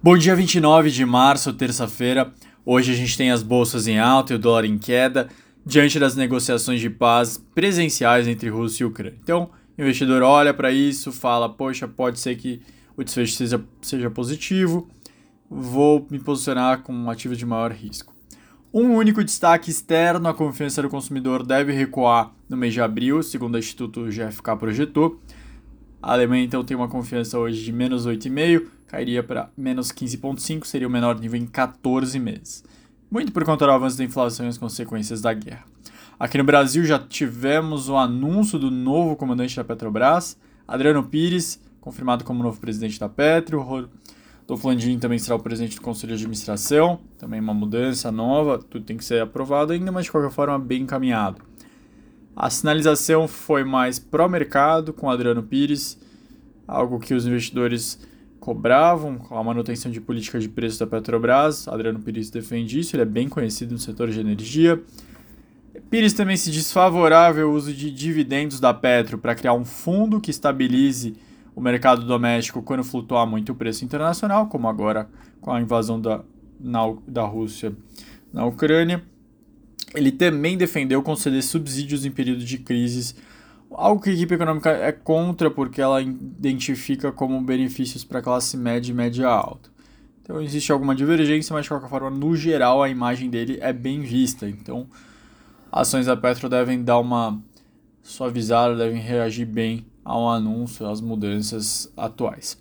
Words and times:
Bom 0.00 0.16
dia, 0.16 0.36
29 0.36 0.92
de 0.92 1.04
março, 1.04 1.52
terça-feira. 1.52 2.32
Hoje 2.64 2.92
a 2.92 2.94
gente 2.94 3.18
tem 3.18 3.32
as 3.32 3.42
bolsas 3.42 3.88
em 3.88 3.98
alta 3.98 4.32
e 4.32 4.36
o 4.36 4.38
dólar 4.38 4.64
em 4.64 4.78
queda, 4.78 5.28
diante 5.66 5.98
das 5.98 6.14
negociações 6.14 6.80
de 6.80 6.88
paz 6.88 7.36
presenciais 7.52 8.28
entre 8.28 8.48
Rússia 8.48 8.84
e 8.84 8.86
Ucrânia. 8.86 9.18
Então, 9.20 9.50
o 9.76 9.82
investidor 9.82 10.22
olha 10.22 10.54
para 10.54 10.70
isso, 10.70 11.10
fala: 11.10 11.48
Poxa, 11.48 11.88
pode 11.88 12.20
ser 12.20 12.36
que 12.36 12.62
o 12.96 13.02
desfecho 13.02 13.32
seja, 13.32 13.60
seja 13.82 14.08
positivo, 14.08 14.88
vou 15.50 16.06
me 16.08 16.20
posicionar 16.20 16.82
com 16.82 17.10
ativos 17.10 17.36
de 17.36 17.44
maior 17.44 17.72
risco. 17.72 18.14
Um 18.72 18.94
único 18.94 19.24
destaque 19.24 19.68
externo: 19.68 20.28
a 20.28 20.32
confiança 20.32 20.80
do 20.80 20.88
consumidor 20.88 21.44
deve 21.44 21.72
recuar 21.72 22.32
no 22.48 22.56
mês 22.56 22.72
de 22.72 22.80
abril, 22.80 23.20
segundo 23.20 23.56
o 23.56 23.58
Instituto 23.58 24.04
GFK 24.04 24.56
projetou. 24.56 25.20
A 26.00 26.12
Alemanha 26.12 26.44
então 26.44 26.62
tem 26.62 26.76
uma 26.76 26.86
confiança 26.86 27.36
hoje 27.36 27.64
de 27.64 27.72
menos 27.72 28.06
8,5 28.06 28.77
cairia 28.88 29.22
para 29.22 29.50
menos 29.56 29.92
15,5, 29.92 30.64
seria 30.64 30.88
o 30.88 30.90
menor 30.90 31.20
nível 31.20 31.40
em 31.40 31.46
14 31.46 32.18
meses. 32.18 32.64
Muito 33.10 33.30
por 33.32 33.44
conta 33.44 33.64
do 33.66 33.70
avanço 33.70 33.96
da 33.96 34.04
inflação 34.04 34.46
e 34.46 34.48
as 34.48 34.58
consequências 34.58 35.20
da 35.20 35.32
guerra. 35.32 35.64
Aqui 36.18 36.36
no 36.36 36.44
Brasil 36.44 36.84
já 36.84 36.98
tivemos 36.98 37.88
o 37.88 37.96
anúncio 37.96 38.58
do 38.58 38.70
novo 38.70 39.14
comandante 39.14 39.54
da 39.54 39.62
Petrobras, 39.62 40.36
Adriano 40.66 41.04
Pires, 41.04 41.60
confirmado 41.80 42.24
como 42.24 42.42
novo 42.42 42.58
presidente 42.58 42.98
da 42.98 43.08
Petro. 43.08 43.60
Rodolfo 43.62 44.66
Landim 44.66 44.98
também 44.98 45.18
será 45.18 45.36
o 45.36 45.38
presidente 45.38 45.76
do 45.76 45.82
Conselho 45.82 46.16
de 46.16 46.22
Administração, 46.24 46.98
também 47.18 47.40
uma 47.40 47.54
mudança 47.54 48.10
nova, 48.10 48.58
tudo 48.58 48.84
tem 48.84 48.96
que 48.96 49.04
ser 49.04 49.22
aprovado 49.22 49.72
ainda, 49.72 49.92
mas 49.92 50.06
de 50.06 50.10
qualquer 50.10 50.30
forma 50.30 50.58
bem 50.58 50.82
encaminhado. 50.82 51.40
A 52.34 52.50
sinalização 52.50 53.28
foi 53.28 53.64
mais 53.64 53.98
pró-mercado 53.98 54.92
com 54.92 55.10
Adriano 55.10 55.42
Pires, 55.42 55.98
algo 56.66 56.98
que 56.98 57.14
os 57.14 57.26
investidores 57.26 57.98
cobravam 58.48 59.18
a 59.30 59.44
manutenção 59.44 59.92
de 59.92 60.00
políticas 60.00 60.42
de 60.42 60.48
preço 60.48 60.78
da 60.78 60.86
Petrobras. 60.86 61.68
Adriano 61.68 61.98
Pires 61.98 62.30
defende 62.30 62.80
isso, 62.80 62.96
ele 62.96 63.02
é 63.02 63.04
bem 63.04 63.28
conhecido 63.28 63.72
no 63.72 63.78
setor 63.78 64.08
de 64.08 64.18
energia. 64.18 64.82
Pires 65.90 66.14
também 66.14 66.34
se 66.34 66.50
desfavorável 66.50 67.46
ao 67.46 67.54
uso 67.54 67.74
de 67.74 67.90
dividendos 67.90 68.58
da 68.58 68.72
Petro 68.72 69.18
para 69.18 69.34
criar 69.34 69.52
um 69.52 69.66
fundo 69.66 70.18
que 70.18 70.30
estabilize 70.30 71.14
o 71.54 71.60
mercado 71.60 72.06
doméstico 72.06 72.62
quando 72.62 72.82
flutuar 72.82 73.26
muito 73.26 73.52
o 73.52 73.54
preço 73.54 73.84
internacional, 73.84 74.46
como 74.46 74.66
agora 74.66 75.10
com 75.42 75.52
a 75.52 75.60
invasão 75.60 76.00
da, 76.00 76.24
na, 76.58 76.80
da 77.06 77.24
Rússia 77.24 77.76
na 78.32 78.46
Ucrânia. 78.46 79.04
Ele 79.94 80.10
também 80.10 80.56
defendeu 80.56 81.02
conceder 81.02 81.42
subsídios 81.42 82.06
em 82.06 82.10
período 82.10 82.42
de 82.42 82.56
crises 82.56 83.14
Algo 83.70 84.02
que 84.02 84.10
a 84.10 84.12
equipe 84.12 84.34
econômica 84.34 84.70
é 84.70 84.90
contra 84.92 85.50
porque 85.50 85.80
ela 85.80 86.00
identifica 86.00 87.12
como 87.12 87.40
benefícios 87.40 88.02
para 88.02 88.18
a 88.18 88.22
classe 88.22 88.56
média 88.56 88.90
e 88.90 88.94
média 88.94 89.28
alta. 89.28 89.70
Então 90.22 90.40
existe 90.40 90.72
alguma 90.72 90.94
divergência, 90.94 91.54
mas 91.54 91.64
de 91.64 91.68
qualquer 91.70 91.88
forma, 91.88 92.10
no 92.10 92.36
geral, 92.36 92.82
a 92.82 92.88
imagem 92.88 93.30
dele 93.30 93.58
é 93.60 93.72
bem 93.72 94.00
vista. 94.00 94.48
Então, 94.48 94.86
ações 95.70 96.06
da 96.06 96.16
Petro 96.16 96.48
devem 96.48 96.82
dar 96.82 96.98
uma 96.98 97.40
suavizada, 98.02 98.76
devem 98.76 99.00
reagir 99.00 99.46
bem 99.46 99.86
ao 100.04 100.28
anúncio, 100.28 100.86
às 100.86 101.00
mudanças 101.00 101.92
atuais. 101.96 102.58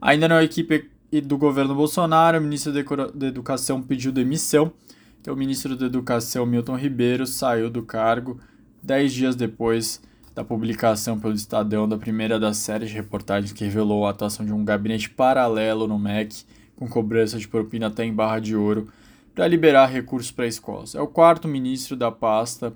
Ainda 0.00 0.28
na 0.28 0.42
equipe 0.42 0.90
do 1.24 1.38
governo 1.38 1.74
Bolsonaro, 1.74 2.38
o 2.38 2.40
ministro 2.40 2.72
da 3.14 3.26
Educação 3.26 3.82
pediu 3.82 4.12
demissão. 4.12 4.72
Então, 5.20 5.34
o 5.34 5.36
ministro 5.36 5.76
da 5.76 5.86
Educação, 5.86 6.44
Milton 6.46 6.76
Ribeiro, 6.76 7.26
saiu 7.26 7.70
do 7.70 7.82
cargo 7.82 8.40
dez 8.82 9.12
dias 9.12 9.34
depois 9.34 10.00
da 10.38 10.44
publicação 10.44 11.18
pelo 11.18 11.34
Estadão 11.34 11.88
da 11.88 11.98
primeira 11.98 12.38
das 12.38 12.58
séries 12.58 12.90
de 12.90 12.94
reportagens 12.94 13.52
que 13.52 13.64
revelou 13.64 14.06
a 14.06 14.10
atuação 14.10 14.46
de 14.46 14.52
um 14.52 14.64
gabinete 14.64 15.10
paralelo 15.10 15.88
no 15.88 15.98
MEC, 15.98 16.44
com 16.76 16.88
cobrança 16.88 17.36
de 17.40 17.48
propina 17.48 17.88
até 17.88 18.04
em 18.04 18.14
barra 18.14 18.38
de 18.38 18.54
ouro, 18.54 18.86
para 19.34 19.48
liberar 19.48 19.86
recursos 19.86 20.30
para 20.30 20.46
escolas. 20.46 20.94
É 20.94 21.00
o 21.00 21.08
quarto 21.08 21.48
ministro 21.48 21.96
da 21.96 22.12
pasta 22.12 22.72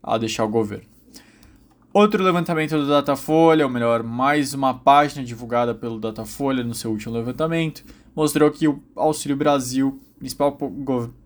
a 0.00 0.16
deixar 0.16 0.44
o 0.44 0.48
governo. 0.48 0.84
Outro 1.92 2.22
levantamento 2.22 2.76
do 2.76 2.86
Datafolha, 2.86 3.66
ou 3.66 3.70
melhor, 3.72 4.04
mais 4.04 4.54
uma 4.54 4.72
página 4.72 5.24
divulgada 5.24 5.74
pelo 5.74 5.98
Datafolha 5.98 6.62
no 6.62 6.72
seu 6.72 6.92
último 6.92 7.14
levantamento, 7.14 7.84
mostrou 8.14 8.48
que 8.48 8.68
o 8.68 8.80
Auxílio 8.94 9.36
Brasil, 9.36 10.00
principal 10.20 10.56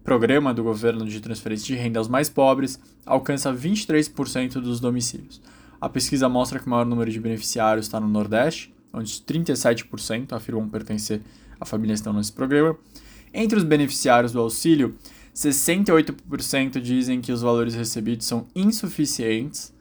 programa 0.03 0.55
do 0.55 0.65
governo 0.65 1.05
de 1.05 1.21
transferência 1.21 1.67
de 1.67 1.75
renda 1.75 1.99
aos 1.99 2.09
mais 2.09 2.31
pobres, 2.31 2.81
alcança 3.05 3.53
23% 3.53 4.55
dos 4.55 4.81
domicílios. 4.81 5.39
A 5.81 5.89
pesquisa 5.89 6.29
mostra 6.29 6.59
que 6.59 6.67
o 6.67 6.71
maior 6.71 6.87
número 6.87 7.11
de 7.11 7.21
beneficiários 7.21 7.87
está 7.87 8.01
no 8.01 8.09
Nordeste, 8.09 8.75
onde 8.93 9.13
37% 9.13 10.33
afirmam 10.33 10.69
pertencer 10.69 11.21
a 11.61 11.65
famílias 11.65 12.01
que 12.01 12.03
estão 12.03 12.13
nesse 12.13 12.33
programa. 12.33 12.77
Entre 13.33 13.59
os 13.59 13.65
beneficiários 13.65 14.33
do 14.33 14.41
auxílio, 14.41 14.97
68% 15.35 16.81
dizem 16.81 17.21
que 17.21 17.31
os 17.31 17.43
valores 17.43 17.75
recebidos 17.75 18.27
são 18.27 18.47
insuficientes, 18.55 19.75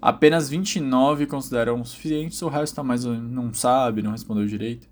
apenas 0.00 0.50
29% 0.50 1.26
consideram 1.26 1.82
suficientes, 1.84 2.42
o 2.42 2.48
resto 2.48 2.76
tá 2.76 2.82
mais 2.82 3.04
não 3.04 3.54
sabe, 3.54 4.02
não 4.02 4.12
respondeu 4.12 4.46
direito. 4.46 4.86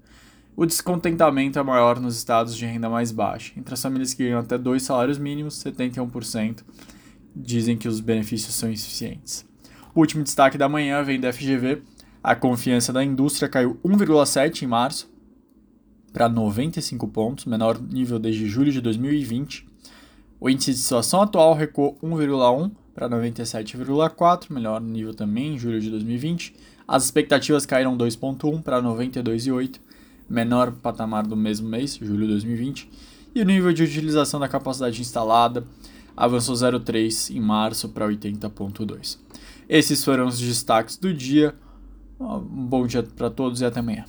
O 0.56 0.66
descontentamento 0.66 1.58
é 1.58 1.62
maior 1.62 2.00
nos 2.00 2.16
estados 2.16 2.56
de 2.56 2.66
renda 2.66 2.88
mais 2.88 3.12
baixa. 3.12 3.52
Entre 3.56 3.72
as 3.72 3.80
famílias 3.80 4.12
que 4.12 4.24
ganham 4.24 4.40
até 4.40 4.58
dois 4.58 4.82
salários 4.82 5.18
mínimos, 5.18 5.62
71% 5.62 6.64
dizem 7.36 7.76
que 7.76 7.86
os 7.86 8.00
benefícios 8.00 8.54
são 8.54 8.68
insuficientes. 8.68 9.47
O 9.98 10.00
último 10.00 10.22
destaque 10.22 10.56
da 10.56 10.68
manhã 10.68 11.02
vem 11.02 11.18
da 11.18 11.32
FGV. 11.32 11.82
A 12.22 12.36
confiança 12.36 12.92
da 12.92 13.02
indústria 13.02 13.48
caiu 13.48 13.80
1,7 13.84 14.62
em 14.62 14.66
março 14.68 15.10
para 16.12 16.28
95 16.28 17.08
pontos, 17.08 17.46
menor 17.46 17.82
nível 17.82 18.16
desde 18.16 18.46
julho 18.46 18.70
de 18.70 18.80
2020. 18.80 19.66
O 20.38 20.48
índice 20.48 20.70
de 20.70 20.78
situação 20.78 21.22
atual 21.22 21.52
recuou 21.52 21.98
1,1 22.00 22.70
para 22.94 23.10
97,4, 23.10 24.52
melhor 24.52 24.80
nível 24.80 25.12
também 25.12 25.54
em 25.54 25.58
julho 25.58 25.80
de 25.80 25.90
2020. 25.90 26.54
As 26.86 27.06
expectativas 27.06 27.66
caíram 27.66 27.98
2,1 27.98 28.62
para 28.62 28.80
92,8, 28.80 29.80
menor 30.30 30.70
patamar 30.70 31.26
do 31.26 31.34
mesmo 31.34 31.68
mês, 31.68 31.96
julho 31.96 32.20
de 32.20 32.28
2020. 32.34 32.88
E 33.34 33.42
o 33.42 33.44
nível 33.44 33.72
de 33.72 33.82
utilização 33.82 34.38
da 34.38 34.46
capacidade 34.46 35.00
instalada 35.00 35.64
avançou 36.16 36.54
0,3 36.54 37.34
em 37.34 37.40
março 37.40 37.88
para 37.88 38.06
80,2. 38.06 39.18
Esses 39.68 40.04
foram 40.04 40.26
os 40.26 40.40
destaques 40.40 40.96
do 40.96 41.12
dia. 41.12 41.54
Um 42.18 42.66
bom 42.66 42.86
dia 42.86 43.02
para 43.02 43.28
todos 43.28 43.60
e 43.60 43.64
até 43.64 43.80
amanhã. 43.80 44.04